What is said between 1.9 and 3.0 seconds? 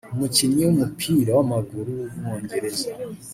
w’umwongereza